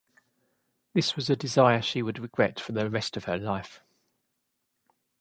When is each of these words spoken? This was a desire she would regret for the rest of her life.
This 0.95 1.15
was 1.15 1.29
a 1.29 1.35
desire 1.35 1.79
she 1.79 2.01
would 2.01 2.17
regret 2.17 2.59
for 2.59 2.71
the 2.71 2.89
rest 2.89 3.15
of 3.17 3.25
her 3.25 3.37
life. 3.37 3.83